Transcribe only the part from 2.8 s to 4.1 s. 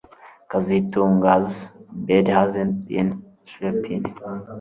been slept in